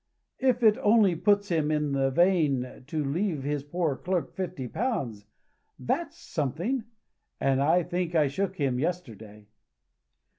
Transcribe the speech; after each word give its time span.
If 0.39 0.63
it 0.63 0.79
only 0.79 1.15
puts 1.15 1.49
him 1.49 1.69
in 1.69 1.91
the 1.91 2.09
vein 2.09 2.85
to 2.87 3.03
leave 3.05 3.43
his 3.43 3.61
poor 3.61 3.95
clerk 3.95 4.33
fifty 4.33 4.67
pounds, 4.67 5.27
that's 5.77 6.17
something; 6.17 6.85
and 7.39 7.61
I 7.61 7.83
think 7.83 8.15
I 8.15 8.27
shook 8.27 8.55
him 8.55 8.79
yesterday." 8.79 9.45